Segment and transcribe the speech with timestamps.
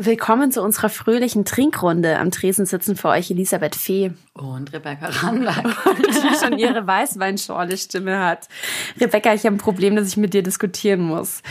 [0.00, 2.20] Willkommen zu unserer fröhlichen Trinkrunde.
[2.20, 4.12] Am Tresen sitzen für euch Elisabeth Fee.
[4.32, 5.64] Und Rebecca Randack.
[5.98, 8.46] die schon ihre Weißweinschorle-Stimme hat.
[9.00, 11.42] Rebecca, ich habe ein Problem, das ich mit dir diskutieren muss.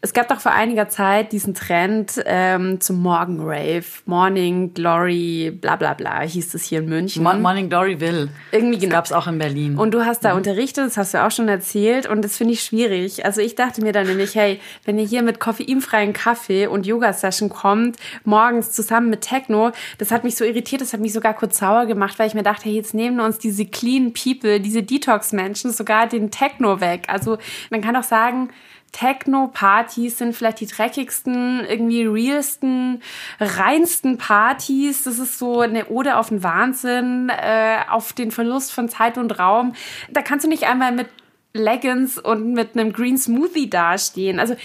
[0.00, 3.82] Es gab doch vor einiger Zeit diesen Trend ähm, zum Morgenrave.
[4.06, 7.24] Morning Glory, bla bla bla, hieß es hier in München.
[7.24, 8.28] Mo Morning Glory will.
[8.52, 8.92] Irgendwie genau.
[8.92, 9.76] gab es auch in Berlin.
[9.76, 10.36] Und du hast da mhm.
[10.36, 12.08] unterrichtet, das hast du auch schon erzählt.
[12.08, 13.24] Und das finde ich schwierig.
[13.24, 17.48] Also ich dachte mir dann nämlich, hey, wenn ihr hier mit koffeinfreien Kaffee und Yoga-Session
[17.48, 21.58] kommt, morgens zusammen mit Techno, das hat mich so irritiert, das hat mich sogar kurz
[21.58, 25.72] sauer gemacht, weil ich mir dachte, hey, jetzt nehmen uns diese Clean People, diese Detox-Menschen
[25.72, 27.06] sogar den Techno weg.
[27.08, 27.38] Also
[27.70, 28.50] man kann doch sagen,
[28.92, 33.02] Techno-Partys sind vielleicht die dreckigsten, irgendwie realsten,
[33.38, 35.04] reinsten Partys.
[35.04, 39.38] Das ist so eine Ode auf den Wahnsinn, äh, auf den Verlust von Zeit und
[39.38, 39.74] Raum.
[40.10, 41.08] Da kannst du nicht einmal mit
[41.52, 44.40] Leggings und mit einem Green Smoothie dastehen.
[44.40, 44.56] Also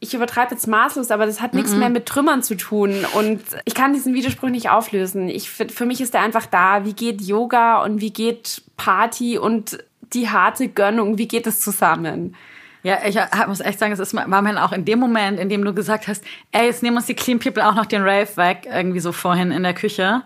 [0.00, 1.78] ich übertreibe jetzt maßlos, aber das hat nichts mm -mm.
[1.78, 3.04] mehr mit Trümmern zu tun.
[3.14, 5.28] Und ich kann diesen Widerspruch nicht auflösen.
[5.28, 6.86] Ich, für mich ist der einfach da.
[6.86, 12.34] Wie geht Yoga und wie geht Party und die harte Gönnung, wie geht es zusammen?
[12.82, 15.64] Ja, ich muss echt sagen, es ist, war mir auch in dem Moment, in dem
[15.64, 18.66] du gesagt hast, ey, jetzt nehmen uns die Clean People auch noch den Rave weg,
[18.70, 20.22] irgendwie so vorhin in der Küche.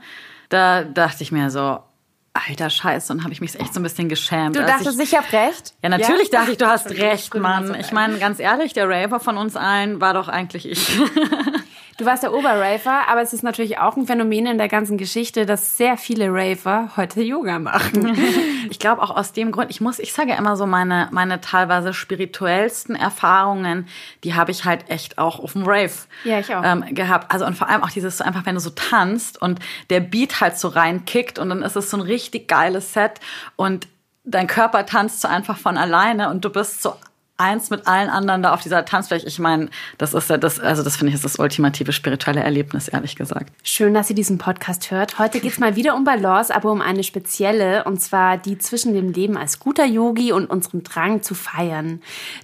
[0.51, 1.81] Da dachte ich mir so,
[2.35, 4.57] alter Scheiße, und habe ich mich echt so ein bisschen geschämt.
[4.57, 5.75] Du dachtest, ich, ich habe recht?
[5.83, 6.41] Ja, natürlich ja?
[6.41, 7.75] dachte ich, du hast recht, Mann.
[7.79, 10.99] Ich meine, ganz ehrlich, der Raver von uns allen war doch eigentlich ich.
[11.97, 15.47] Du warst der Oberraver, aber es ist natürlich auch ein Phänomen in der ganzen Geschichte,
[15.47, 18.17] dass sehr viele Raver heute Yoga machen.
[18.71, 21.95] ich glaube auch aus dem Grund, ich muss, ich sage immer so, meine, meine teilweise
[21.95, 23.87] spirituellsten Erfahrungen,
[24.25, 25.93] die habe ich halt echt auch auf dem Rave
[26.25, 26.65] ja, ich auch.
[26.65, 27.31] Ähm, gehabt.
[27.31, 30.41] Also und vor allem auch dieses so einfach, wenn du so tanzt und der Beat
[30.41, 33.21] halt so reinkickt und dann ist es so ein richtig geiles Set
[33.55, 33.87] und
[34.25, 36.97] dein Körper tanzt so einfach von alleine und du bist so
[37.37, 39.27] eins mit allen anderen da auf dieser Tanzfläche.
[39.27, 39.69] Ich meine,
[39.99, 43.53] das ist ja das, also das finde ich ist das ultimative spirituelle Erlebnis, ehrlich gesagt.
[43.65, 45.19] Schön, dass ihr diesen Podcast hört.
[45.19, 49.13] Heute geht's mal wieder um Balance, aber um eine spezielle, und zwar die zwischen dem
[49.13, 52.01] Leben als guter Yogi und unserem Drang zu feiern.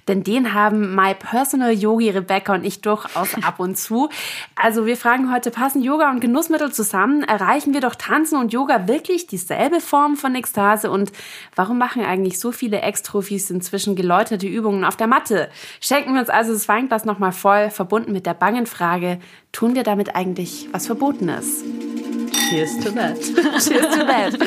[0.09, 4.09] Denn den haben my personal Yogi Rebecca und ich durchaus ab und zu.
[4.55, 7.23] Also wir fragen heute, passen Yoga und Genussmittel zusammen?
[7.23, 10.91] Erreichen wir doch Tanzen und Yoga wirklich dieselbe Form von Ekstase?
[10.91, 11.13] Und
[11.55, 15.49] warum machen eigentlich so viele Ex-Trophys inzwischen geläuterte Übungen Übungen auf der Matte.
[15.79, 19.19] Schenken wir uns also das Weinglas nochmal voll, verbunden mit der bangen Frage,
[19.51, 21.63] tun wir damit eigentlich was Verbotenes?
[22.49, 23.19] Cheers to that.
[23.59, 24.37] Cheers to that.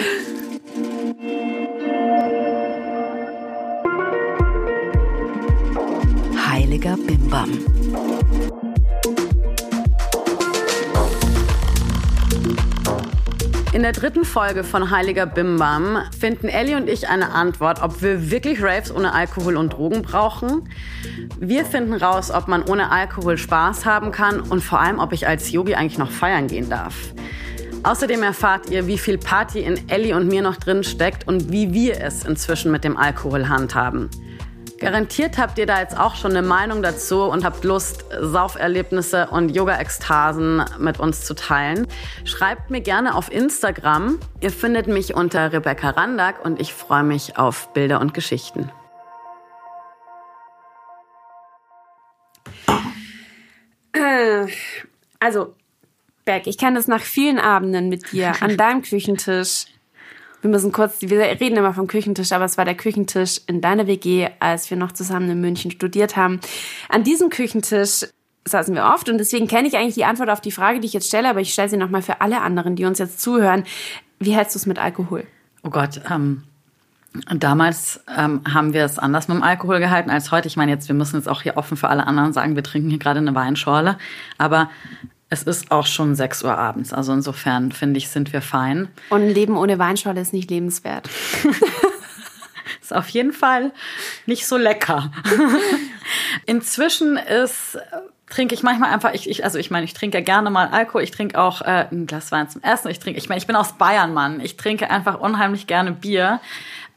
[6.47, 8.73] Heiliger Bimbam.
[13.74, 18.30] In der dritten Folge von Heiliger Bimbam finden Ellie und ich eine Antwort, ob wir
[18.30, 20.68] wirklich Raves ohne Alkohol und Drogen brauchen.
[21.40, 25.26] Wir finden raus, ob man ohne Alkohol Spaß haben kann und vor allem, ob ich
[25.26, 26.94] als Yogi eigentlich noch feiern gehen darf.
[27.82, 31.72] Außerdem erfahrt ihr, wie viel Party in Ellie und mir noch drin steckt und wie
[31.72, 34.08] wir es inzwischen mit dem Alkohol handhaben.
[34.78, 39.54] Garantiert habt ihr da jetzt auch schon eine Meinung dazu und habt Lust, Sauferlebnisse und
[39.54, 41.86] Yoga-Ekstasen mit uns zu teilen.
[42.24, 44.18] Schreibt mir gerne auf Instagram.
[44.40, 48.70] Ihr findet mich unter Rebecca Randack und ich freue mich auf Bilder und Geschichten.
[55.20, 55.54] Also,
[56.24, 59.66] Beck, ich kann das nach vielen Abenden mit dir an deinem Küchentisch
[60.44, 63.87] wir müssen kurz, wir reden immer vom Küchentisch, aber es war der Küchentisch in deiner
[63.87, 66.38] WG, als wir noch zusammen in München studiert haben.
[66.91, 68.05] An diesem Küchentisch
[68.44, 70.93] saßen wir oft und deswegen kenne ich eigentlich die Antwort auf die Frage, die ich
[70.93, 73.65] jetzt stelle, aber ich stelle sie nochmal für alle anderen, die uns jetzt zuhören.
[74.21, 75.25] Wie hältst du es mit Alkohol?
[75.62, 76.43] Oh Gott, ähm,
[77.31, 80.49] Damals ähm, haben wir es anders mit dem Alkohol gehalten als heute.
[80.49, 82.91] Ich meine, jetzt, wir müssen jetzt auch hier offen für alle anderen sagen, wir trinken
[82.91, 83.99] hier gerade eine Weinschorle.
[84.37, 84.69] Aber
[85.30, 86.92] es ist auch schon 6 Uhr abends.
[86.92, 88.88] Also insofern finde ich, sind wir fein.
[89.10, 91.08] Und ein Leben ohne Weinschorle ist nicht lebenswert.
[92.82, 93.72] ist auf jeden Fall
[94.26, 95.10] nicht so lecker.
[96.46, 97.78] Inzwischen ist
[98.28, 101.10] trinke ich manchmal einfach, ich, ich also ich meine, ich trinke gerne mal Alkohol, ich
[101.10, 103.74] trinke auch äh, ein Glas Wein zum Essen, ich trinke, ich meine, ich bin aus
[103.74, 106.41] Bayern, Mann, ich trinke einfach unheimlich gerne Bier.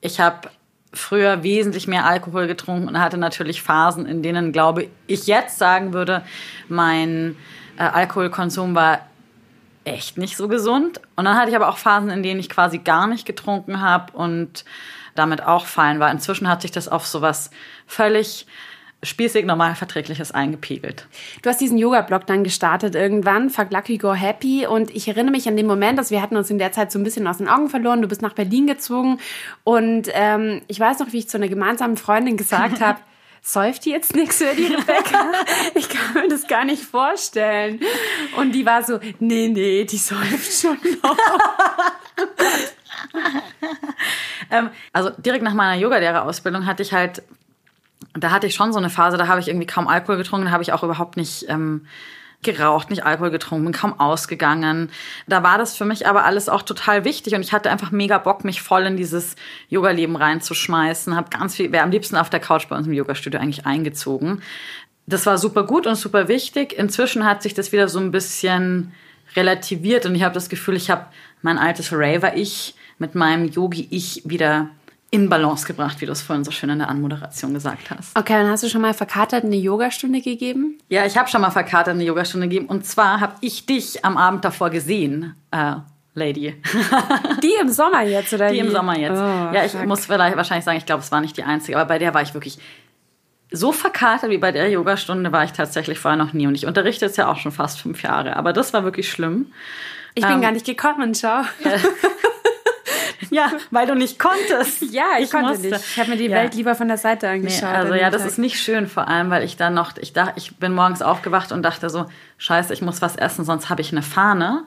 [0.02, 0.50] Ich habe
[0.94, 5.94] früher wesentlich mehr Alkohol getrunken und hatte natürlich Phasen, in denen, glaube ich, jetzt sagen
[5.94, 6.24] würde,
[6.70, 7.36] mein
[7.78, 9.00] äh, Alkoholkonsum war
[9.84, 11.02] echt nicht so gesund.
[11.16, 14.12] Und dann hatte ich aber auch Phasen, in denen ich quasi gar nicht getrunken habe
[14.14, 14.66] und
[15.16, 16.12] damit auch fallen war.
[16.12, 17.50] Inzwischen hat sich das auf sowas
[17.88, 18.46] völlig
[19.04, 21.08] spießig normal verträgliches eingepegelt.
[21.44, 25.48] Du hast diesen Yoga-Blog dann gestartet irgendwann, Fuck Lucky Go Happy und ich erinnere mich
[25.48, 27.48] an den Moment, dass wir hatten uns in der Zeit so ein bisschen aus den
[27.48, 28.02] Augen verloren.
[28.02, 29.20] Du bist nach Berlin gezogen
[29.64, 33.00] und ähm, ich weiß noch, wie ich zu einer gemeinsamen Freundin gesagt habe,
[33.48, 35.32] säuft die jetzt nichts für die Rebecca?
[35.76, 37.80] ich kann mir das gar nicht vorstellen.
[38.36, 41.18] Und die war so, nee, nee, die säuft schon noch.
[44.52, 47.24] ähm, also direkt nach meiner Yogalehrerausbildung hatte ich halt,
[48.14, 50.52] da hatte ich schon so eine Phase, da habe ich irgendwie kaum Alkohol getrunken, da
[50.52, 51.88] habe ich auch überhaupt nicht ähm,
[52.44, 54.90] geraucht, nicht Alkohol getrunken, kaum ausgegangen.
[55.28, 58.18] Da war das für mich aber alles auch total wichtig und ich hatte einfach mega
[58.18, 59.36] Bock, mich voll in dieses
[59.70, 61.16] Yoga-Leben reinzuschmeißen.
[61.16, 64.42] Habe ganz viel, wäre am liebsten auf der Couch bei uns im Yoga-Studio eigentlich eingezogen.
[65.08, 66.74] Das war super gut und super wichtig.
[66.78, 68.94] Inzwischen hat sich das wieder so ein bisschen
[69.36, 71.06] relativiert und ich habe das Gefühl, ich habe
[71.42, 74.70] mein altes Raver-Ich mit meinem Yogi-Ich wieder
[75.10, 78.18] in Balance gebracht, wie du es vorhin so schön in der Anmoderation gesagt hast.
[78.18, 80.78] Okay, dann hast du schon mal verkatert eine Yogastunde gegeben?
[80.90, 82.66] Ja, ich habe schon mal verkatert eine Yogastunde gegeben.
[82.68, 85.76] Und zwar habe ich dich am Abend davor gesehen, äh,
[86.14, 86.62] Lady.
[87.44, 88.60] Die im Sommer jetzt, oder Die wie?
[88.60, 89.18] im Sommer jetzt.
[89.18, 89.86] Oh, ja, ich fuck.
[89.86, 92.22] muss vielleicht wahrscheinlich sagen, ich glaube, es war nicht die einzige, aber bei der war
[92.24, 92.58] ich wirklich
[93.50, 96.48] so verkatert wie bei der Yogastunde war ich tatsächlich vorher noch nie.
[96.48, 99.54] Und ich unterrichte jetzt ja auch schon fast fünf Jahre, aber das war wirklich schlimm.
[100.16, 101.42] Ich bin Ähm, gar nicht gekommen, schau.
[103.30, 104.82] Ja, weil du nicht konntest.
[104.92, 105.68] Ja, ich, konnte musste.
[105.70, 105.82] nicht.
[105.92, 106.38] Ich habe mir die Ja.
[106.38, 107.64] Welt lieber von der Seite Nee, angeschaut.
[107.70, 108.32] also an ja, das Tag.
[108.32, 111.52] ist nicht schön, vor allem, weil ich dann noch, ich dachte, ich bin morgens aufgewacht
[111.52, 112.06] und dachte so,
[112.38, 114.64] scheiße, ich muss was essen, sonst habe ich eine Fahne.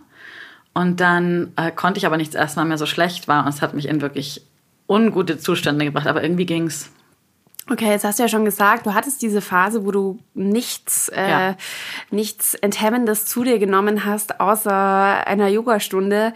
[0.72, 3.60] Und dann äh, konnte ich aber nichts essen, weil mir so schlecht war und es
[3.62, 4.42] hat mich in wirklich
[4.88, 6.90] ungute Zustände gebracht, aber irgendwie ging's.
[7.70, 11.28] Okay, jetzt hast du ja schon gesagt, du hattest diese Phase, wo du nichts, äh,
[11.30, 11.56] Ja.
[12.10, 14.72] nichts Enthemmendes zu dir genommen hast, außer
[15.26, 16.32] einer Yogastunde.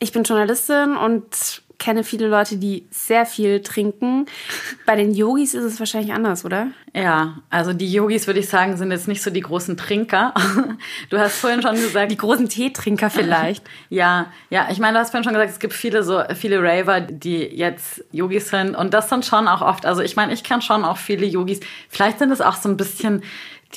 [0.00, 4.26] Ich bin Journalistin und kenne viele Leute, die sehr viel trinken.
[4.86, 6.68] Bei den Yogis ist es wahrscheinlich anders, oder?
[6.94, 10.32] Ja, also die Yogis, würde ich sagen, sind jetzt nicht so die großen Trinker.
[11.10, 13.64] Du hast vorhin schon gesagt, Die großen Teetrinker vielleicht.
[13.90, 17.00] Ja, ja, ich meine, du hast vorhin schon gesagt, es gibt viele so viele Raver,
[17.00, 20.62] die jetzt Yogis sind und das sind schon auch oft, also ich meine, ich kenne
[20.62, 21.60] schon auch viele Yogis.
[21.88, 23.22] Vielleicht sind es auch so ein bisschen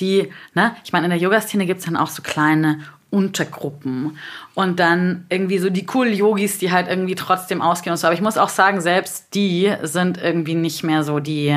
[0.00, 2.80] die, ne, ich meine, in der Yoga-Szene gibt's dann auch so kleine
[3.10, 4.18] Untergruppen
[4.54, 8.06] und dann irgendwie so die coolen Yogis, die halt irgendwie trotzdem ausgehen und so.
[8.06, 11.48] Aber ich muss auch sagen, selbst die sind irgendwie nicht mehr so die,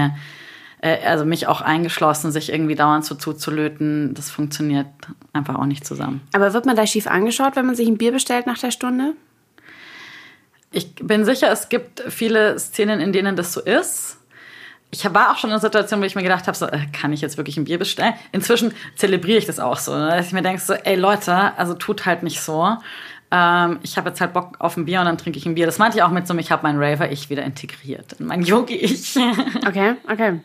[0.81, 4.13] äh, also mich auch eingeschlossen, sich irgendwie dauernd so zuzulöten.
[4.13, 4.88] Das funktioniert
[5.33, 6.21] einfach auch nicht zusammen.
[6.33, 9.13] Aber wird man da schief angeschaut, wenn man sich ein Bier bestellt nach der Stunde?
[10.71, 14.20] Ich bin sicher, es gibt viele Szenen, in denen das so ist.
[14.93, 17.13] Ich war auch schon in einer Situation, wo ich mir gedacht habe, so, äh, kann
[17.13, 18.13] ich jetzt wirklich ein Bier bestellen?
[18.33, 20.09] Inzwischen zelebriere ich das auch so, ne?
[20.09, 22.75] dass ich mir denke, so, ey Leute, also tut halt nicht so.
[23.31, 25.65] Ähm, ich habe jetzt halt Bock auf ein Bier und dann trinke ich ein Bier.
[25.65, 29.15] Das meinte ich auch mit so, ich habe mein Raver-Ich wieder integriert in mein Yogi-Ich.
[29.65, 30.41] Okay, okay.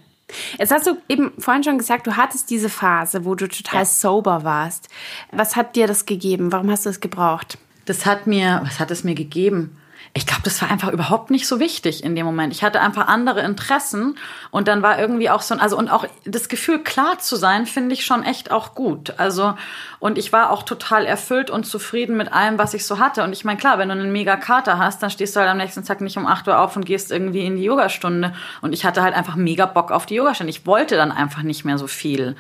[0.59, 3.85] Jetzt hast du eben vorhin schon gesagt, du hattest diese Phase, wo du total Ja.
[3.85, 4.89] sober warst.
[5.33, 6.53] Was hat dir das gegeben?
[6.53, 7.59] Warum hast du es gebraucht?
[7.85, 9.77] Das hat mir, was hat es mir gegeben?
[10.17, 12.51] Ich glaube, das war einfach überhaupt nicht so wichtig in dem Moment.
[12.55, 14.17] Ich hatte einfach andere Interessen
[14.51, 17.67] und dann war irgendwie auch so ein, also und auch das Gefühl, klar zu sein,
[17.67, 19.13] finde ich schon echt auch gut.
[19.19, 19.59] Also
[19.99, 23.25] und ich war auch total erfüllt und zufrieden mit allem, was ich so hatte.
[23.25, 25.59] Und ich meine, klar, wenn du einen mega Kater hast, dann stehst du halt am
[25.59, 28.33] nächsten Tag nicht um 8 Uhr auf und gehst irgendwie in die Yogastunde.
[28.63, 30.49] Und ich hatte halt einfach mega Bock auf die Yogastunde.
[30.51, 32.37] Ich wollte dann einfach nicht mehr so viel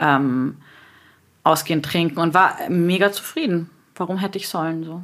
[0.00, 0.56] ähm,
[1.44, 3.70] ausgehend trinken und war mega zufrieden.
[3.94, 5.02] Warum hätte ich sollen so?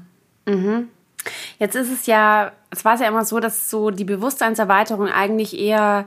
[1.58, 6.04] Jetzt ist es ja, es war ja immer so, dass so die Bewusstseinserweiterung eigentlich eher,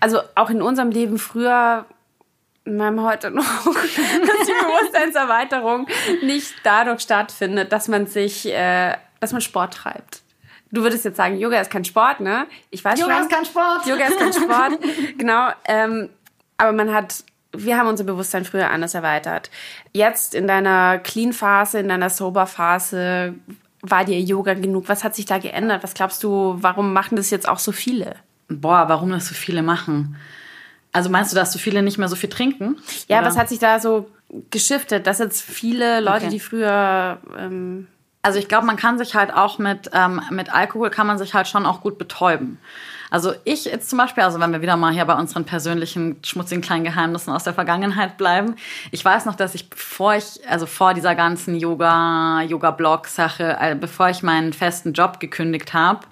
[0.00, 1.86] also auch in unserem Leben früher,
[2.64, 5.86] in meinem heute noch, dass die Bewusstseinserweiterung
[6.22, 10.22] nicht dadurch stattfindet, dass man sich, äh, dass man Sport treibt.
[10.70, 12.46] Du würdest jetzt sagen, Yoga ist kein Sport, ne?
[12.70, 13.22] Ich weiß Yoga schon.
[13.22, 13.86] ist kein Sport.
[13.86, 14.78] Yoga ist kein Sport,
[15.18, 15.50] genau.
[15.66, 16.08] Ähm,
[16.56, 17.24] aber man hat,
[17.54, 19.50] wir haben unser Bewusstsein früher anders erweitert.
[19.92, 23.34] Jetzt in deiner Clean-Phase, in deiner Sober-Phase,
[23.82, 24.88] war dir Yoga genug?
[24.88, 25.82] Was hat sich da geändert?
[25.82, 28.14] Was glaubst du, warum machen das jetzt auch so viele?
[28.48, 30.16] Boah, warum das so viele machen?
[30.92, 32.76] Also meinst du, dass so viele nicht mehr so viel trinken?
[33.08, 33.28] Ja, Oder?
[33.28, 34.08] was hat sich da so
[34.50, 36.28] geschiftet, dass jetzt viele Leute, Okay.
[36.30, 37.88] die früher ähm,
[38.22, 41.34] Also ich glaube, man kann sich halt auch mit, ähm, mit Alkohol kann man sich
[41.34, 42.58] halt schon auch gut betäuben.
[43.12, 46.62] Also ich jetzt zum Beispiel, also wenn wir wieder mal hier bei unseren persönlichen schmutzigen
[46.62, 48.56] kleinen Geheimnissen aus der Vergangenheit bleiben.
[48.90, 54.08] Ich weiß noch, dass ich bevor ich, also vor dieser ganzen Yoga, Yoga-Blog-Sache, äh, bevor
[54.08, 56.06] ich meinen festen Job gekündigt habe,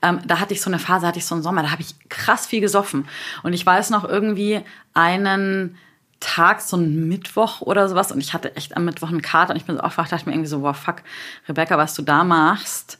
[0.00, 1.94] ähm, da hatte ich so eine Phase, hatte ich so einen Sommer, da habe ich
[2.08, 3.06] krass viel gesoffen.
[3.42, 4.62] Und ich weiß noch irgendwie
[4.94, 5.76] einen
[6.18, 8.10] Tag, so ein Mittwoch oder sowas.
[8.10, 10.32] Und ich hatte echt am Mittwoch einen Kater und ich bin so aufgewacht, dachte mir
[10.32, 11.02] irgendwie so, wow, fuck,
[11.46, 12.98] Rebecca, was du da machst,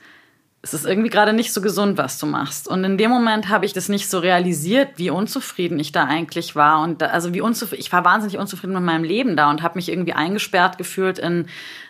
[0.61, 2.67] es ist irgendwie gerade nicht so gesund, was du machst.
[2.67, 6.57] Und in dem Moment habe ich das nicht so realisiert, wie unzufrieden ich da eigentlich
[6.57, 6.83] war.
[6.83, 9.79] Und da, also wie unzufrieden, ich war wahnsinnig unzufrieden mit meinem Leben da und habe
[9.79, 11.47] mich irgendwie eingesperrt gefühlt in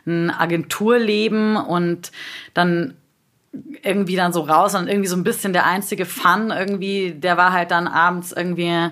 [0.07, 2.13] ein Agenturleben und
[2.53, 2.95] dann
[3.83, 7.53] irgendwie dann so raus und irgendwie so ein bisschen der einzige Fun irgendwie, der war
[7.53, 8.91] halt dann abends irgendwie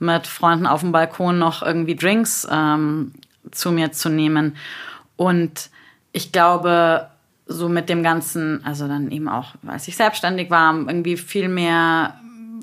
[0.00, 3.12] mit Freunden auf dem Balkon noch irgendwie Drinks ähm,
[3.52, 4.56] zu mir zu nehmen.
[5.14, 5.70] Und
[6.12, 7.08] ich glaube,
[7.52, 12.14] so mit dem Ganzen, also dann eben auch, als ich selbstständig war, irgendwie viel mehr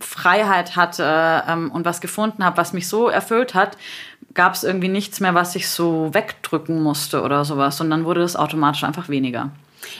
[0.02, 3.78] Freiheit hatte ähm, und was gefunden habe, was mich so erfüllt hat,
[4.34, 7.82] gab es irgendwie nichts mehr, was ich so wegdrücken musste oder sowas.
[7.82, 9.52] Und dann wurde das automatisch einfach weniger.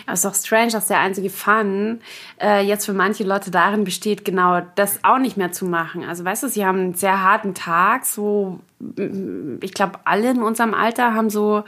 [0.06, 2.00] Es ist doch strange, dass der einzige Fun
[2.42, 6.04] äh, jetzt für manche Leute darin besteht, genau das auch nicht mehr zu machen.
[6.04, 8.60] Also weißt du, sie haben einen sehr harten Tag, so
[9.62, 11.64] ich glaube, alle in unserem Alter haben so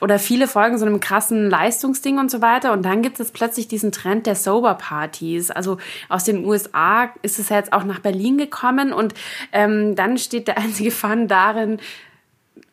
[0.00, 2.72] oder viele folgen so einem krassen Leistungsding und so weiter.
[2.72, 5.50] Und dann gibt es plötzlich diesen Trend der Sober-Partys.
[5.50, 5.78] Also
[6.08, 9.14] aus den USA ist es ja jetzt auch nach Berlin gekommen und
[9.52, 11.80] ähm, dann steht der einzige Fun darin,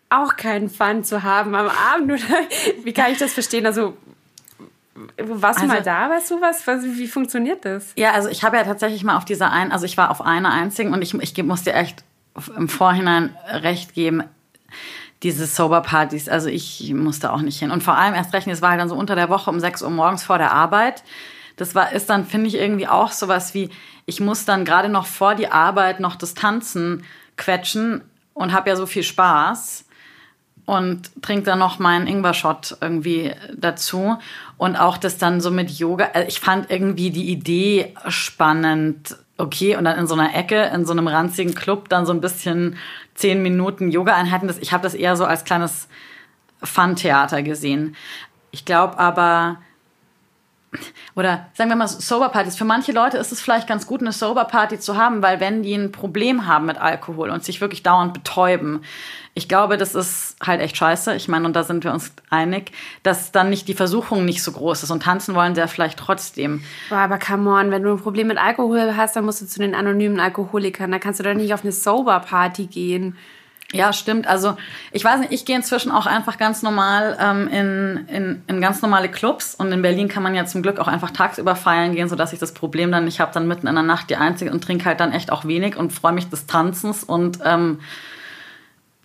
[0.10, 2.12] auch keinen Fun zu haben am Abend.
[2.12, 2.40] Oder
[2.84, 3.66] wie kann ich das verstehen?
[3.66, 3.98] Also
[5.18, 6.66] warst du also, mal da, weißt du was?
[6.84, 7.92] Wie funktioniert das?
[7.98, 10.52] Ja, also ich habe ja tatsächlich mal auf dieser einen, also ich war auf einer
[10.52, 12.04] einzigen und ich, ich muss dir echt
[12.56, 14.24] im Vorhinein recht geben,
[15.26, 17.72] diese Sober-Partys, also ich musste auch nicht hin.
[17.72, 19.82] Und vor allem erst rechnen, es war halt dann so unter der Woche um 6
[19.82, 21.04] Uhr morgens vor der Arbeit.
[21.58, 23.72] Das war, ist dann, finde ich, irgendwie auch sowas wie,
[24.06, 27.04] ich muss dann gerade noch vor die Arbeit noch das Tanzen
[27.38, 28.04] quetschen
[28.36, 29.86] und habe ja so viel Spaß
[30.66, 34.20] und trinke dann noch meinen Ingwer-Shot irgendwie dazu.
[34.58, 36.12] Und auch das dann so mit Yoga.
[36.14, 39.18] Also ich fand irgendwie die Idee spannend.
[39.38, 42.22] Okay, und dann in so einer Ecke, in so einem ranzigen Club, dann so ein
[42.22, 42.78] bisschen
[43.16, 44.50] zehn Minuten Yoga-Einheiten.
[44.62, 45.90] Ich habe das eher so als kleines
[46.64, 47.98] Fun-Theater gesehen.
[48.52, 49.58] Ich glaube aber,
[51.16, 52.56] oder sagen wir mal Sober-Partys.
[52.56, 55.76] Für manche Leute ist es vielleicht ganz gut, eine Sober-Party zu haben, weil wenn die
[55.76, 58.82] ein Problem haben mit Alkohol und sich wirklich dauernd betäuben,
[59.38, 61.14] ich glaube, das ist halt echt scheiße.
[61.16, 62.72] Ich meine, und da sind wir uns einig,
[63.04, 64.92] dass dann nicht die Versuchung nicht so groß ist.
[64.92, 66.64] Und tanzen wollen sie ja vielleicht trotzdem.
[66.90, 69.60] Boah, aber come on, wenn du ein Problem mit Alkohol hast, dann musst du zu
[69.60, 70.90] den anonymen Alkoholikern.
[70.90, 73.18] Da kannst du doch nicht auf eine Sober-Party gehen.
[73.74, 74.28] Ja, stimmt.
[74.28, 74.56] Also
[74.92, 78.82] ich weiß nicht, ich gehe inzwischen auch einfach ganz normal ähm, in, in, in ganz
[78.82, 82.08] normale Clubs und in Berlin kann man ja zum Glück auch einfach tagsüber feiern gehen,
[82.08, 84.64] sodass ich das Problem dann nicht habe, dann mitten in der Nacht die Einzige und
[84.64, 87.80] trinke halt dann echt auch wenig und freue mich des Tanzens und ähm,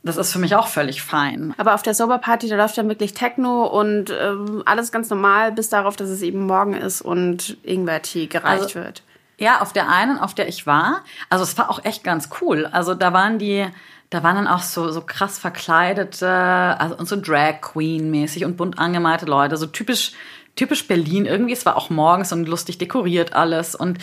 [0.02, 1.54] das ist für mich auch völlig fein.
[1.58, 5.68] Aber auf der Soberparty, da läuft dann wirklich Techno und ähm, alles ganz normal, bis
[5.68, 9.02] darauf, dass es eben morgen ist und Ingwertee gereicht also, wird.
[9.38, 11.02] Ja, auf der einen, auf der ich war.
[11.28, 12.66] Also es war auch echt ganz cool.
[12.66, 13.66] Also da waren die,
[14.10, 18.56] da waren dann auch so, so krass verkleidete, also und so Drag Queen mäßig und
[18.56, 20.12] bunt angemalte Leute, so typisch,
[20.56, 21.52] typisch Berlin irgendwie.
[21.52, 23.98] Es war auch morgens und lustig dekoriert alles und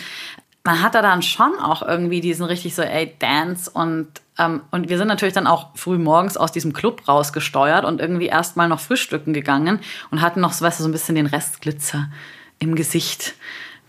[0.64, 4.88] man hat da dann schon auch irgendwie diesen richtig so, ey, Dance und ähm, und
[4.88, 8.80] wir sind natürlich dann auch früh morgens aus diesem Club rausgesteuert und irgendwie erstmal noch
[8.80, 12.08] frühstücken gegangen und hatten noch so, weißt du, so ein bisschen den Restglitzer
[12.58, 13.34] im Gesicht.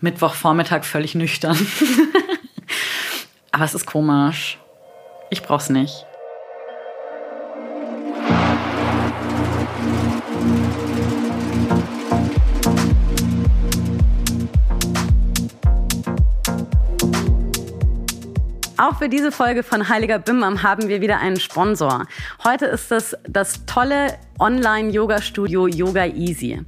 [0.00, 1.56] Mittwochvormittag völlig nüchtern.
[3.52, 4.58] Aber es ist komisch.
[5.30, 6.06] Ich brauch's nicht.
[18.80, 22.06] Auch für diese Folge von Heiliger Bimbam haben wir wieder einen Sponsor.
[22.42, 26.64] Heute ist es das tolle Online-Yoga-Studio Yoga Easy.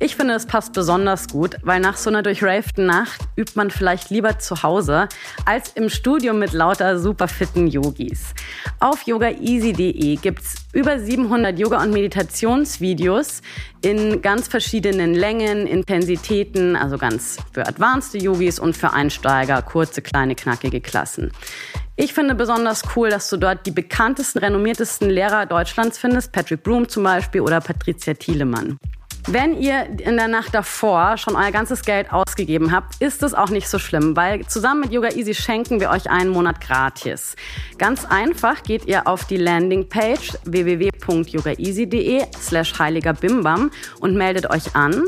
[0.00, 4.10] Ich finde, es passt besonders gut, weil nach so einer durchravten Nacht übt man vielleicht
[4.10, 5.08] lieber zu Hause
[5.44, 8.34] als im Studio mit lauter superfitten Yogis.
[8.80, 13.40] Auf yogaeasy.de gibt's über 700 Yoga- und Meditationsvideos
[13.82, 20.34] in ganz verschiedenen Längen, Intensitäten, also ganz für advanced Yogis und für Einsteiger, kurze, kleine,
[20.34, 21.30] knackige Klassen.
[21.96, 26.88] Ich finde besonders cool, dass du dort die bekanntesten, renommiertesten Lehrer Deutschlands findest, Patrick Broom
[26.88, 28.78] zum Beispiel oder Patricia Thielemann.
[29.26, 33.48] Wenn ihr in der Nacht davor schon euer ganzes Geld ausgegeben habt, ist es auch
[33.48, 37.34] nicht so schlimm, weil zusammen mit Yoga Easy schenken wir euch einen Monat gratis.
[37.78, 45.04] Ganz einfach geht ihr auf die Landingpage www.yogaeasy.de slash heiliger Bimbam und meldet euch an.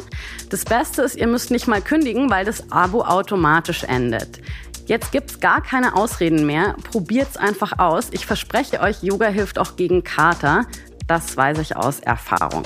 [0.48, 4.40] Das Beste ist, ihr müsst nicht mal kündigen, weil das Abo automatisch endet.
[4.86, 6.74] Jetzt gibt's gar keine Ausreden mehr.
[6.90, 8.08] Probiert's einfach aus.
[8.12, 10.64] Ich verspreche euch, Yoga hilft auch gegen Kater.
[11.06, 12.64] Das weiß ich aus Erfahrung.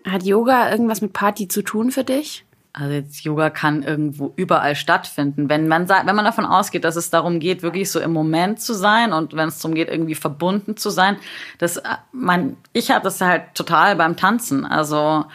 [0.06, 2.44] Hat Yoga irgendwas mit Party zu tun für dich?
[2.74, 5.50] Also jetzt Yoga kann irgendwo überall stattfinden.
[5.50, 8.60] Wenn man sagt, wenn man davon ausgeht, dass es darum geht, wirklich so im Moment
[8.60, 11.16] zu sein und wenn es darum geht, irgendwie verbunden zu sein,
[11.58, 14.64] das äh, man, ich hatte das halt total beim Tanzen.
[14.64, 15.26] Also,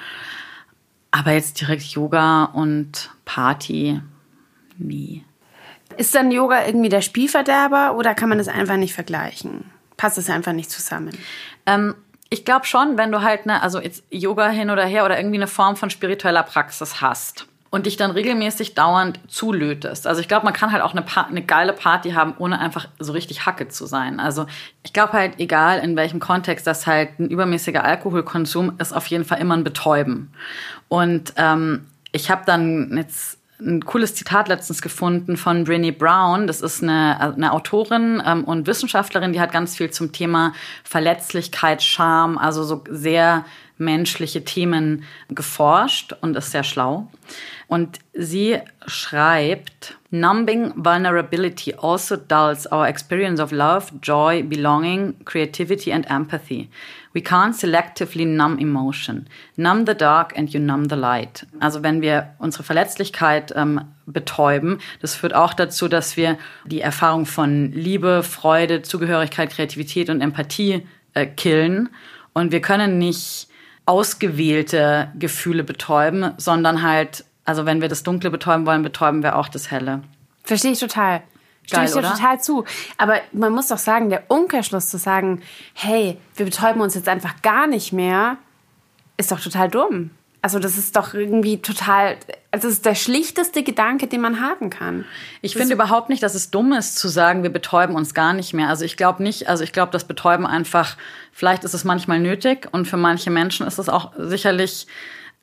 [1.12, 4.01] aber jetzt direkt Yoga und Party,
[4.79, 5.24] nie.
[5.96, 9.65] Ist dann Yoga irgendwie der Spielverderber oder kann man das einfach nicht vergleichen?
[9.96, 11.15] Passt es einfach nicht zusammen?
[11.67, 11.94] Ähm,
[12.30, 15.38] ich glaube schon, wenn du halt eine, also jetzt Yoga hin oder her oder irgendwie
[15.38, 20.08] eine Form von spiritueller Praxis hast und dich dann regelmäßig dauernd zulötest.
[20.08, 23.12] Also ich glaube, man kann halt auch eine, eine geile Party haben, ohne einfach so
[23.12, 24.20] richtig Hacke zu sein.
[24.20, 24.46] Also
[24.84, 29.26] ich glaube halt, egal in welchem Kontext, dass halt ein übermäßiger Alkoholkonsum ist auf jeden
[29.26, 30.32] Fall immer ein Betäuben.
[30.88, 36.48] Und ähm, ich habe dann jetzt ein cooles Zitat letztens gefunden von Brené Brown.
[36.48, 41.82] Das ist eine, eine Autorin ähm, und Wissenschaftlerin, die hat ganz viel zum Thema Verletzlichkeit,
[41.82, 43.46] Scham, also so sehr
[43.78, 47.12] menschliche Themen geforscht und ist sehr schlau.
[47.68, 56.06] Und sie schreibt, Numbing vulnerability also dulls our experience of love, joy, belonging, creativity and
[56.10, 56.70] empathy.
[57.14, 59.28] We can't selectively numb emotion.
[59.58, 61.46] Numb the dark and you numb the light.
[61.60, 67.26] Also wenn wir unsere Verletzlichkeit ähm, betäuben, das führt auch dazu, dass wir die Erfahrung
[67.26, 71.90] von Liebe, Freude, Zugehörigkeit, Kreativität und Empathie äh, killen.
[72.32, 73.50] Und wir können nicht
[73.86, 79.48] ausgewählte Gefühle betäuben, sondern halt also wenn wir das Dunkle betäuben wollen, betäuben wir auch
[79.48, 80.01] das Helle.
[80.44, 81.24] Verstehe ich total.
[81.66, 82.66] Stimme ich dir total zu.
[82.98, 85.42] Aber man muss doch sagen, der Umkehrschluss zu sagen,
[85.74, 88.38] hey, wir betäuben uns jetzt einfach gar nicht mehr,
[89.16, 90.12] ist doch total dumm.
[90.42, 92.18] Also das ist doch irgendwie total,
[92.51, 95.06] also das ist der schlichteste Gedanke, den man haben kann.
[95.42, 98.54] Ich finde überhaupt nicht, dass es dumm ist zu sagen, wir betäuben uns gar nicht
[98.54, 98.68] mehr.
[98.68, 100.98] Also ich glaube nicht, also ich glaube, das Betäuben einfach,
[101.32, 104.88] vielleicht ist es manchmal nötig und für manche Menschen ist es auch sicherlich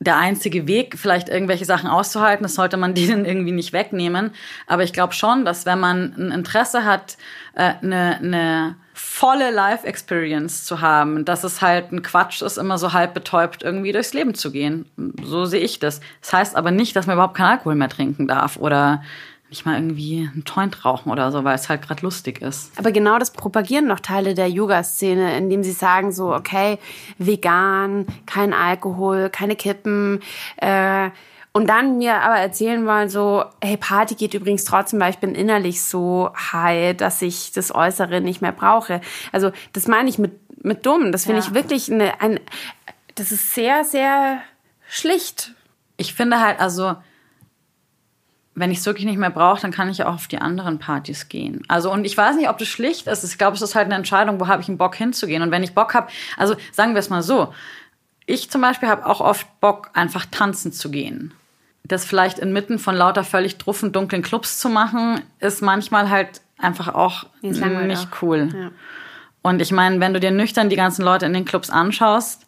[0.01, 2.43] der einzige Weg, vielleicht irgendwelche Sachen auszuhalten.
[2.43, 4.31] Das sollte man denen irgendwie nicht wegnehmen.
[4.67, 7.17] Aber ich glaube schon, dass wenn man ein Interesse hat,
[7.55, 12.93] äh, eine, eine volle Life-Experience zu haben, dass es halt ein Quatsch ist, immer so
[12.93, 14.87] halb betäubt irgendwie durchs Leben zu gehen.
[15.23, 16.01] So sehe ich das.
[16.21, 19.03] Das heißt aber nicht, dass man überhaupt keinen Alkohol mehr trinken darf oder
[19.55, 22.77] nicht mal irgendwie einen Joint rauchen oder so, weil es halt gerade lustig ist.
[22.77, 26.79] Aber genau das propagieren noch Teile der Yoga-Szene, indem sie sagen so, okay,
[27.19, 30.21] vegan, kein Alkohol, keine Kippen,
[30.57, 31.11] äh,
[31.57, 35.37] und dann mir aber erzählen wollen, so, hey, Party geht übrigens trotzdem, weil ich bin
[35.37, 39.01] innerlich so high, dass ich das Äußere nicht mehr brauche.
[39.31, 40.33] Also, das meine ich mit,
[40.65, 41.13] mit dumm.
[41.13, 41.47] Das finde ja.
[41.47, 42.41] ich wirklich eine, ein,
[43.15, 44.41] das ist sehr, sehr
[44.89, 45.53] schlicht.
[45.97, 46.97] Ich finde halt, also,
[48.55, 51.29] wenn ich es wirklich nicht mehr brauche, dann kann ich auch auf die anderen Partys
[51.29, 51.63] gehen.
[51.69, 53.25] Also und ich weiß nicht, ob das schlicht ist.
[53.25, 55.43] Ich glaube, es ist halt eine Entscheidung, wo habe ich einen Bock hinzugehen.
[55.43, 57.53] Und wenn ich Bock habe, also sagen wir es mal so,
[58.27, 61.35] ich zum Beispiel habe auch oft Bock, einfach tanzen zu gehen.
[61.83, 66.95] Das vielleicht inmitten von lauter völlig druffen, dunklen Clubs zu machen, ist manchmal halt einfach
[66.95, 68.49] auch nicht cool.
[68.55, 68.71] Ja.
[69.43, 72.47] Und ich meine, wenn du dir nüchtern die ganzen Leute in den Clubs anschaust,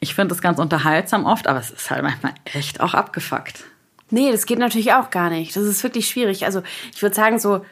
[0.00, 3.64] ich finde das ganz unterhaltsam oft, aber es ist halt manchmal echt auch abgefuckt.
[4.12, 5.56] Nee, das geht natürlich auch gar nicht.
[5.56, 6.44] Das ist wirklich schwierig.
[6.44, 6.62] Also
[6.94, 7.64] ich würde sagen, so,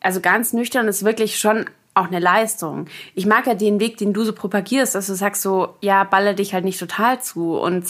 [0.00, 1.66] also ganz nüchtern ist wirklich schon
[1.96, 2.86] auch eine Leistung.
[3.14, 6.34] Ich mag ja den Weg, den du so propagierst, dass du sagst so, ja, baller
[6.34, 7.86] dich halt nicht total zu und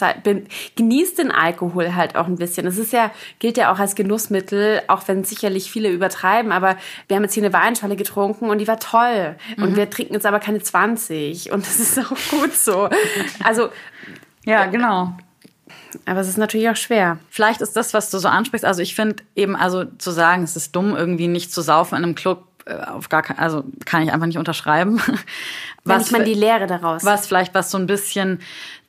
[0.76, 2.66] genieß den Alkohol halt auch ein bisschen.
[2.66, 6.76] Das ist ja, gilt ja auch als Genussmittel, auch wenn sicherlich viele übertreiben, aber
[7.08, 9.34] wir haben jetzt hier eine Weinschale getrunken und die war toll.
[9.56, 9.62] Mhm.
[9.64, 12.88] Und wir trinken jetzt aber keine 20 und das ist auch gut so.
[13.42, 13.70] Also,
[14.44, 15.14] ja, genau.
[16.04, 17.18] Aber es ist natürlich auch schwer.
[17.30, 18.64] Vielleicht ist das, was du so ansprichst.
[18.64, 22.04] Also ich finde eben, also zu sagen, es ist dumm, irgendwie nicht zu saufen in
[22.04, 25.00] einem Club, auf gar kein, also kann ich einfach nicht unterschreiben.
[25.84, 27.04] Was ich meine die Lehre daraus.
[27.04, 28.40] Was vielleicht was so ein bisschen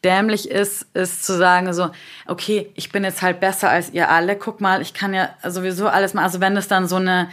[0.03, 1.91] dämlich ist, ist zu sagen so,
[2.25, 4.35] okay, ich bin jetzt halt besser als ihr alle.
[4.35, 6.23] Guck mal, ich kann ja sowieso alles mal.
[6.23, 7.29] Also wenn es dann so eine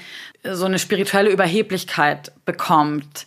[0.53, 3.27] so eine spirituelle Überheblichkeit bekommt.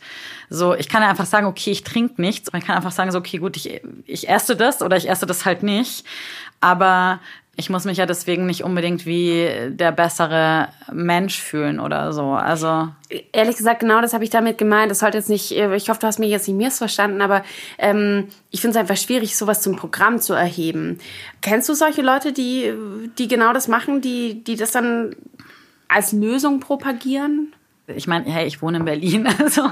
[0.50, 2.54] So, ich kann ja einfach sagen, okay, ich trinke nichts.
[2.54, 5.46] Man kann einfach sagen, so, okay, gut, ich, ich esse das oder ich esse das
[5.46, 6.06] halt nicht.
[6.62, 7.20] Aber
[7.60, 12.30] ich muss mich ja deswegen nicht unbedingt wie der bessere Mensch fühlen oder so.
[12.30, 12.90] Also
[13.34, 14.92] ehrlich gesagt, genau das habe ich damit gemeint.
[14.92, 15.52] Das sollte jetzt nicht.
[15.52, 17.44] Ich hoffe, du hast mich jetzt nicht missverstanden, aber
[17.80, 21.00] ähm, ich finde es einfach schwierig, sowas zum Programm zu erheben.
[21.42, 22.72] Kennst du solche Leute, die
[23.18, 25.16] die genau das machen, die die das dann
[25.88, 27.54] als Lösung propagieren?
[27.88, 29.70] Ich meine, hey, ich wohne in Berlin, also.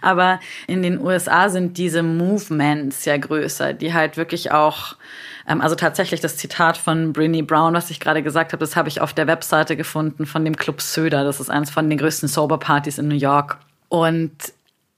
[0.00, 4.96] Aber in den USA sind diese Movements ja größer, die halt wirklich auch,
[5.60, 9.00] also tatsächlich das Zitat von Brinny Brown, was ich gerade gesagt habe, das habe ich
[9.00, 11.24] auf der Webseite gefunden von dem Club Söder.
[11.24, 13.58] Das ist eines von den größten Sober-Partys in New York.
[13.88, 14.32] Und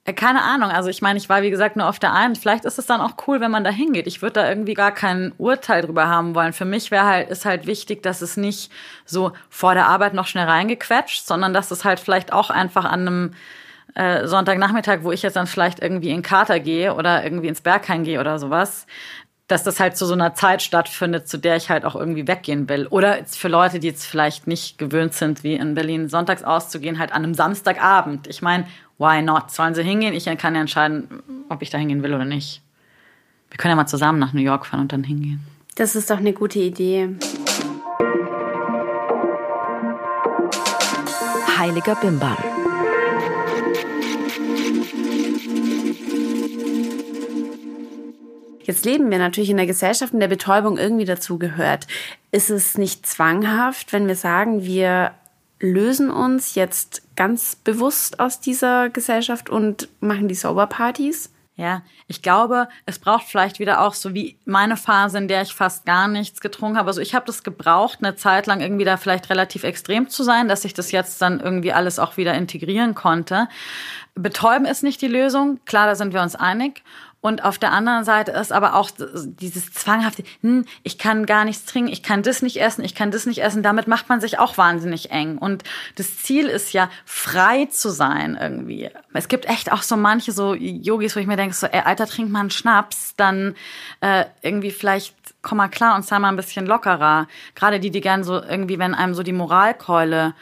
[0.04, 0.70] äh, keine Ahnung.
[0.70, 2.36] Also ich meine, ich war wie gesagt nur auf der einen.
[2.36, 4.06] Vielleicht ist es dann auch cool, wenn man da hingeht.
[4.06, 6.52] Ich würde da irgendwie gar kein Urteil drüber haben wollen.
[6.52, 8.70] Für mich wäre halt ist halt wichtig, dass es nicht
[9.04, 13.00] so vor der Arbeit noch schnell reingequetscht, sondern dass es halt vielleicht auch einfach an
[13.00, 13.34] einem
[13.94, 18.04] äh, Sonntagnachmittag, wo ich jetzt dann vielleicht irgendwie in Kater gehe oder irgendwie ins Berghain
[18.04, 18.86] gehe oder sowas,
[19.46, 22.68] dass das halt zu so einer Zeit stattfindet, zu der ich halt auch irgendwie weggehen
[22.68, 22.87] will.
[22.87, 27.12] Oder für Leute, die jetzt vielleicht nicht gewöhnt sind, wie in Berlin sonntags auszugehen, halt
[27.12, 28.26] an einem Samstagabend.
[28.26, 28.66] Ich meine,
[28.98, 29.50] why not?
[29.50, 30.14] Sollen sie hingehen?
[30.14, 32.62] Ich kann ja entscheiden, ob ich da hingehen will oder nicht.
[33.50, 35.46] Wir können ja mal zusammen nach New York fahren und dann hingehen.
[35.74, 37.11] Das ist doch eine gute Idee.
[41.59, 42.53] Heiliger Bimbam.
[48.64, 51.87] Jetzt leben wir natürlich in einer Gesellschaft, in der Betäubung irgendwie dazugehört.
[52.33, 55.12] Ist es nicht zwanghaft, wenn wir sagen, wir
[55.61, 61.31] lösen uns jetzt ganz bewusst aus dieser Gesellschaft und machen die Soberpartys?
[61.57, 65.55] Ja, ich glaube, es braucht vielleicht wieder auch so wie meine Phase, in der ich
[65.55, 66.88] fast gar nichts getrunken habe.
[66.88, 70.48] Also ich habe das gebraucht, eine Zeit lang irgendwie da vielleicht relativ extrem zu sein,
[70.48, 73.46] dass ich das jetzt dann irgendwie alles auch wieder integrieren konnte.
[74.16, 75.61] Betäuben ist nicht die Lösung.
[75.64, 76.83] Klar, da sind wir uns einig.
[77.24, 78.90] Und auf der anderen Seite ist aber auch
[79.24, 83.10] dieses zwanghafte, hm, ich kann gar nichts trinken, ich kann das nicht essen, ich kann
[83.10, 83.62] das nicht essen.
[83.62, 85.38] Damit macht man sich auch wahnsinnig eng.
[85.38, 88.90] Und das Ziel ist ja, frei zu sein irgendwie.
[89.14, 92.06] Es gibt echt auch so manche so Yogis, wo ich mir denke, so, ey, Alter,
[92.06, 93.54] trink mal einen Schnaps, dann
[94.02, 97.26] äh, irgendwie vielleicht komm mal klar und sei mal ein bisschen lockerer.
[97.54, 100.34] Gerade die, die gern so irgendwie, wenn einem so die Moralkeule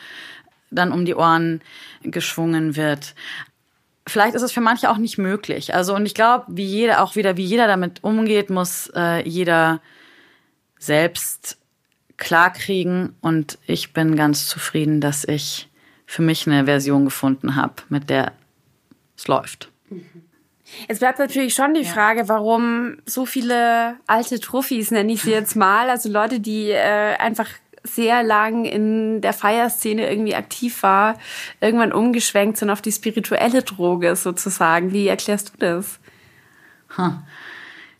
[0.72, 1.60] dann um die Ohren
[2.02, 3.14] geschwungen wird
[4.06, 5.74] vielleicht ist es für manche auch nicht möglich.
[5.74, 9.80] Also und ich glaube, wie jeder auch wieder, wie jeder damit umgeht, muss äh, jeder
[10.78, 11.58] selbst
[12.16, 13.14] klarkriegen.
[13.20, 15.68] Und ich bin ganz zufrieden, dass ich
[16.06, 18.32] für mich eine Version gefunden habe, mit der
[19.16, 19.70] es läuft.
[20.88, 25.54] Es bleibt natürlich schon die Frage, warum so viele alte Trophys, nenne ich sie jetzt
[25.54, 27.48] mal, also Leute, die äh, einfach
[27.84, 31.18] sehr lang in der Feierszene irgendwie aktiv war,
[31.60, 34.92] irgendwann umgeschwenkt sind auf die spirituelle Droge sozusagen.
[34.92, 35.98] Wie erklärst du das?
[36.96, 37.18] Hm.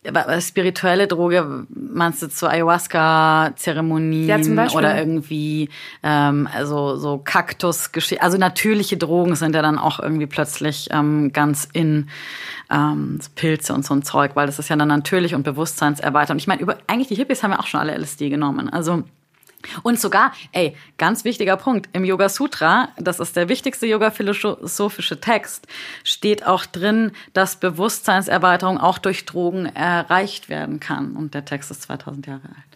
[0.04, 5.68] Aber spirituelle Droge, meinst du zu Ayahuasca-Zeremonien ja, oder irgendwie
[6.02, 11.68] ähm, also so kaktus Also natürliche Drogen sind ja dann auch irgendwie plötzlich ähm, ganz
[11.72, 12.08] in
[12.68, 16.40] ähm, Pilze und so ein Zeug, weil das ist ja dann natürlich und bewusstseinserweiternd.
[16.40, 18.70] Ich meine, über eigentlich die Hippies haben ja auch schon alle LSD genommen.
[18.70, 19.04] Also
[19.82, 25.66] und sogar, ey, ganz wichtiger Punkt, im Yoga Sutra, das ist der wichtigste yoga-philosophische Text,
[26.04, 31.16] steht auch drin, dass Bewusstseinserweiterung auch durch Drogen erreicht werden kann.
[31.16, 32.71] Und der Text ist 2000 Jahre alt.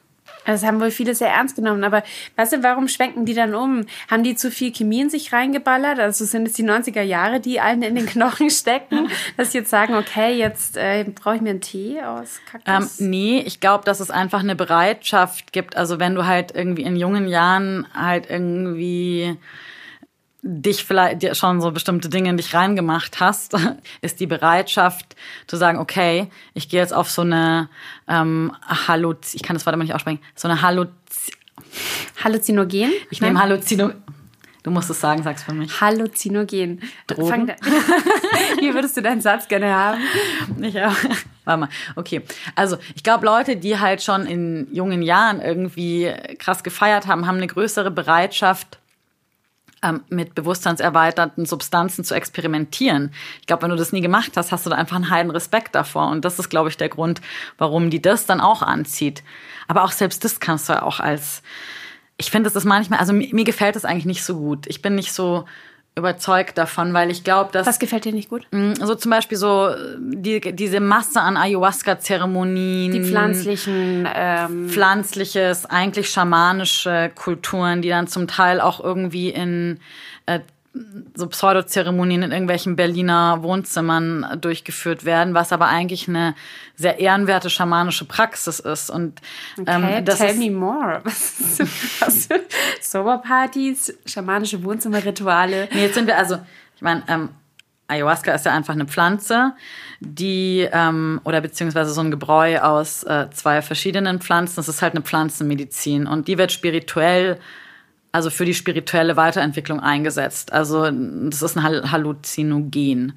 [0.46, 1.84] Das haben wohl viele sehr ernst genommen.
[1.84, 2.02] Aber
[2.36, 3.86] weißt du, warum schwenken die dann um?
[4.10, 5.98] Haben die zu viel Chemie in sich reingeballert?
[5.98, 9.08] Also sind es die 90er Jahre, die allen in den Knochen stecken?
[9.36, 13.00] dass sie jetzt sagen, okay, jetzt äh, brauche ich mir einen Tee aus Kaktus?
[13.00, 15.76] Ähm, nee, ich glaube, dass es einfach eine Bereitschaft gibt.
[15.76, 19.36] Also wenn du halt irgendwie in jungen Jahren halt irgendwie
[20.46, 23.54] dich vielleicht schon so bestimmte Dinge in dich reingemacht hast,
[24.00, 27.68] ist die Bereitschaft zu sagen, okay, ich gehe jetzt auf so eine
[28.08, 30.90] ähm, Halluz, ich kann das Wort mal nicht aussprechen, so eine Halluz
[32.22, 32.92] Halluzinogen?
[33.10, 33.92] Ich nehme Halluzino.
[34.62, 35.80] Du musst es sagen, sag's für mich.
[35.80, 36.82] Halluzinogen.
[37.06, 37.46] Drogen?
[38.58, 40.00] Wie würdest du deinen Satz gerne haben?
[40.60, 40.92] Ich auch.
[41.44, 41.68] Warte mal.
[41.94, 42.22] Okay.
[42.56, 47.36] Also, ich glaube, Leute, die halt schon in jungen Jahren irgendwie krass gefeiert haben, haben
[47.36, 48.78] eine größere Bereitschaft,
[49.82, 53.12] ähm, mit bewusstseinserweiterten Substanzen zu experimentieren.
[53.40, 55.74] Ich glaube, wenn du das nie gemacht hast, hast du da einfach einen heiden Respekt
[55.74, 56.08] davor.
[56.08, 57.20] Und das ist, glaube ich, der Grund,
[57.58, 59.22] warum die das dann auch anzieht.
[59.68, 61.42] Aber auch selbst das kannst du ja auch als,
[62.16, 64.66] ich finde, das ist manchmal, also mir, mir gefällt das eigentlich nicht so gut.
[64.66, 65.44] Ich bin nicht so
[65.96, 67.66] überzeugt davon, weil ich glaube, dass.
[67.66, 68.46] Was gefällt dir nicht gut?
[68.50, 72.92] Mm, so zum Beispiel so die, diese Masse an Ayahuasca-Zeremonien.
[72.92, 74.06] Die pflanzlichen.
[74.14, 79.80] Ähm pflanzliches, eigentlich schamanische Kulturen, die dann zum Teil auch irgendwie in
[80.26, 80.40] äh,
[81.14, 86.34] so Pseudozeremonien in irgendwelchen Berliner Wohnzimmern durchgeführt werden, was aber eigentlich eine
[86.74, 88.90] sehr ehrenwerte schamanische Praxis ist.
[88.90, 89.20] Und
[89.66, 91.00] ähm, okay, das tell ist, me more.
[91.04, 92.32] Was ist
[92.82, 95.68] Soberpartys, schamanische Wohnzimmerrituale.
[95.72, 96.38] Nee, jetzt sind wir also,
[96.74, 97.30] ich meine, ähm,
[97.88, 99.54] Ayahuasca ist ja einfach eine Pflanze,
[100.00, 104.56] die ähm, oder beziehungsweise so ein Gebräu aus äh, zwei verschiedenen Pflanzen.
[104.56, 107.38] Das ist halt eine Pflanzenmedizin und die wird spirituell
[108.16, 110.50] also für die spirituelle Weiterentwicklung eingesetzt.
[110.50, 113.12] Also das ist ein Halluzinogen.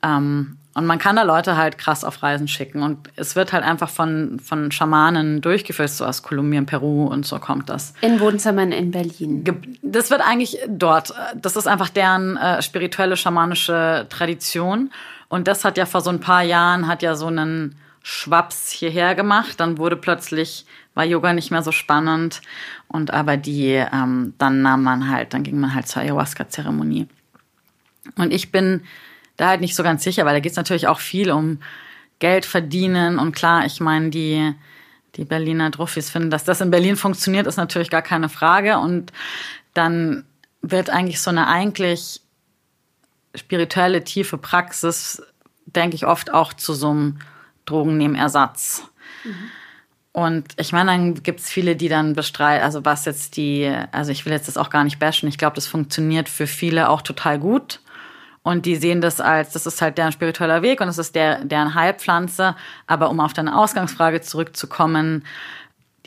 [0.00, 2.84] Ähm, und man kann da Leute halt krass auf Reisen schicken.
[2.84, 7.40] Und es wird halt einfach von, von Schamanen durchgeführt, so aus Kolumbien, Peru und so
[7.40, 7.94] kommt das.
[8.00, 9.42] In Wohnzimmern in Berlin.
[9.82, 11.12] Das wird eigentlich dort.
[11.34, 14.92] Das ist einfach deren äh, spirituelle, schamanische Tradition.
[15.28, 17.74] Und das hat ja vor so ein paar Jahren, hat ja so einen
[18.10, 19.60] Schwaps hierher gemacht.
[19.60, 22.40] Dann wurde plötzlich war Yoga nicht mehr so spannend.
[22.88, 27.06] Und aber die, ähm, dann nahm man halt, dann ging man halt zur Ayahuasca-Zeremonie.
[28.16, 28.82] Und ich bin
[29.36, 31.60] da halt nicht so ganz sicher, weil da geht es natürlich auch viel um
[32.18, 33.18] Geld verdienen.
[33.18, 34.54] Und klar, ich meine, die,
[35.16, 38.78] die Berliner Druffis finden, dass das in Berlin funktioniert, ist natürlich gar keine Frage.
[38.78, 39.12] Und
[39.74, 40.24] dann
[40.62, 42.22] wird eigentlich so eine eigentlich
[43.34, 45.22] spirituelle, tiefe Praxis,
[45.66, 47.18] denke ich, oft auch zu so einem
[47.68, 48.88] Drogennehmersatz.
[49.24, 49.50] Mhm.
[50.12, 54.10] Und ich meine, dann gibt es viele, die dann bestreiten, also was jetzt die, also
[54.10, 57.02] ich will jetzt das auch gar nicht bashen, ich glaube, das funktioniert für viele auch
[57.02, 57.80] total gut.
[58.42, 61.44] Und die sehen das als, das ist halt deren spiritueller Weg und das ist der,
[61.44, 62.56] deren Heilpflanze.
[62.86, 65.24] Aber um auf deine Ausgangsfrage zurückzukommen,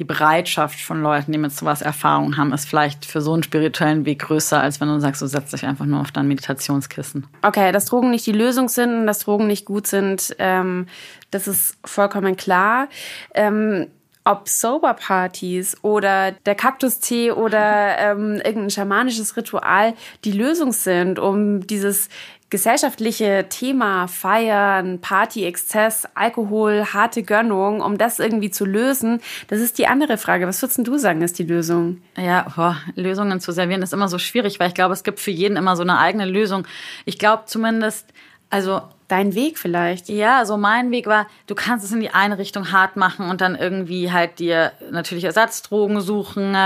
[0.01, 4.03] die Bereitschaft von Leuten, die mit sowas Erfahrung haben, ist vielleicht für so einen spirituellen
[4.03, 7.27] Weg größer, als wenn du sagst, du setzt dich einfach nur auf dein Meditationskissen.
[7.43, 10.87] Okay, dass Drogen nicht die Lösung sind dass Drogen nicht gut sind, ähm,
[11.29, 12.87] das ist vollkommen klar.
[13.35, 13.89] Ähm,
[14.23, 19.93] ob Sober-Partys oder der Kaktustee oder ähm, irgendein schamanisches Ritual
[20.25, 22.09] die Lösung sind, um dieses
[22.51, 29.77] gesellschaftliche Thema Feiern, Party, Exzess, Alkohol, harte Gönnung, um das irgendwie zu lösen, das ist
[29.77, 30.45] die andere Frage.
[30.45, 32.01] Was würdest du sagen, ist die Lösung?
[32.17, 35.31] Ja, boah, Lösungen zu servieren ist immer so schwierig, weil ich glaube, es gibt für
[35.31, 36.67] jeden immer so eine eigene Lösung.
[37.05, 38.07] Ich glaube zumindest,
[38.49, 40.09] also dein Weg vielleicht.
[40.09, 43.39] Ja, so mein Weg war, du kannst es in die eine Richtung hart machen und
[43.39, 46.57] dann irgendwie halt dir natürlich Ersatzdrogen suchen.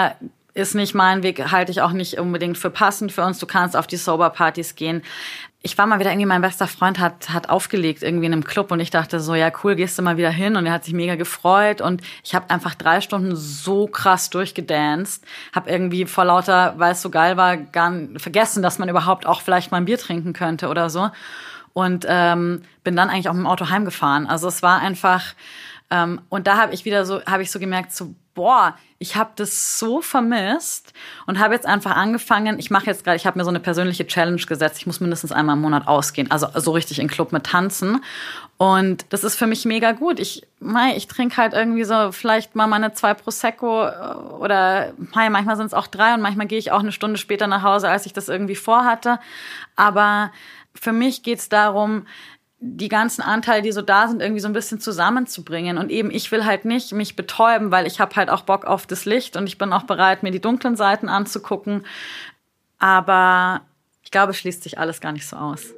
[0.56, 3.40] Ist nicht mein Weg, halte ich auch nicht unbedingt für passend für uns.
[3.40, 5.04] Du kannst auf die Sober-Partys gehen
[5.66, 8.70] ich war mal wieder irgendwie, mein bester Freund hat, hat aufgelegt irgendwie in einem Club
[8.70, 10.94] und ich dachte so, ja cool, gehst du mal wieder hin und er hat sich
[10.94, 15.24] mega gefreut und ich habe einfach drei Stunden so krass durchgedanced,
[15.54, 19.42] habe irgendwie vor lauter, weil es so geil war, gar vergessen, dass man überhaupt auch
[19.42, 21.10] vielleicht mal ein Bier trinken könnte oder so
[21.74, 24.28] und ähm, bin dann eigentlich auch mit dem Auto heimgefahren.
[24.28, 25.34] Also es war einfach
[25.90, 29.32] ähm, und da habe ich wieder so, habe ich so gemerkt, so boah, ich habe
[29.36, 30.94] das so vermisst
[31.26, 34.06] und habe jetzt einfach angefangen, ich mache jetzt gerade, ich habe mir so eine persönliche
[34.06, 37.46] Challenge gesetzt, ich muss mindestens einmal im Monat ausgehen, also so richtig in Club mit
[37.46, 38.04] tanzen
[38.58, 40.20] und das ist für mich mega gut.
[40.20, 45.30] Ich mei, ich trinke halt irgendwie so vielleicht mal meine zwei Prosecco äh, oder mei,
[45.30, 47.90] manchmal sind es auch drei und manchmal gehe ich auch eine Stunde später nach Hause,
[47.90, 49.20] als ich das irgendwie vorhatte,
[49.76, 50.32] aber
[50.74, 52.06] für mich geht's darum,
[52.68, 55.78] die ganzen Anteile, die so da sind, irgendwie so ein bisschen zusammenzubringen.
[55.78, 58.88] Und eben, ich will halt nicht mich betäuben, weil ich habe halt auch Bock auf
[58.88, 61.86] das Licht und ich bin auch bereit, mir die dunklen Seiten anzugucken.
[62.80, 63.62] Aber
[64.02, 65.75] ich glaube, schließt sich alles gar nicht so aus.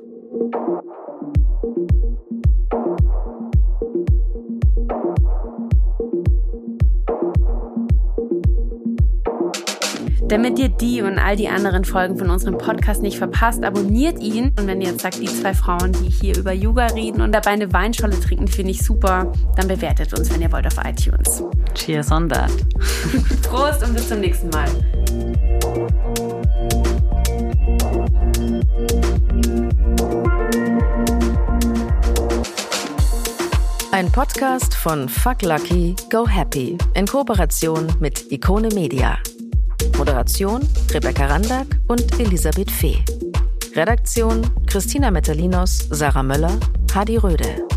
[10.23, 14.53] Damit ihr die und all die anderen Folgen von unserem Podcast nicht verpasst, abonniert ihn.
[14.57, 17.51] Und wenn ihr jetzt sagt, die zwei Frauen, die hier über Yoga reden und dabei
[17.51, 21.43] eine Weinscholle trinken, finde ich super, dann bewertet uns, wenn ihr wollt, auf iTunes.
[21.75, 22.51] Cheers on that.
[23.43, 24.67] Prost und bis zum nächsten Mal.
[33.91, 39.17] Ein Podcast von Fuck Lucky, Go Happy in Kooperation mit Ikone Media.
[39.97, 40.61] Moderation
[40.93, 43.03] Rebecca Randack und Elisabeth Fee.
[43.75, 46.51] Redaktion Christina Metalinos, Sarah Möller,
[46.93, 47.67] Hadi Röde.